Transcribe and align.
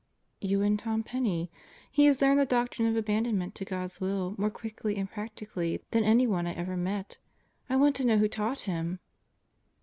"You 0.39 0.63
and 0.63 0.79
Tom 0.79 1.03
Penney. 1.03 1.51
He 1.91 2.05
has 2.05 2.23
learned 2.23 2.39
the 2.39 2.45
Doctrine 2.47 2.87
of 2.87 2.95
Aban 3.05 3.27
donment 3.27 3.53
to 3.53 3.65
God's 3.65 4.01
Will 4.01 4.33
more 4.35 4.49
quickly 4.49 4.97
and 4.97 5.07
practically 5.07 5.83
than 5.91 6.03
anyone 6.03 6.47
I 6.47 6.53
ever 6.53 6.75
met. 6.75 7.19
I 7.69 7.75
want 7.75 7.95
to 7.97 8.03
know 8.05 8.17
who 8.17 8.27
taught 8.27 8.61
him." 8.61 8.97